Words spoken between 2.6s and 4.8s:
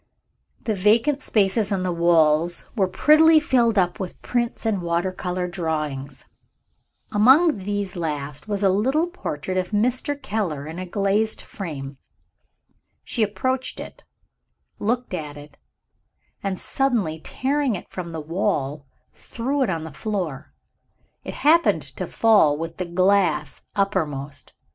were prettily filled up with prints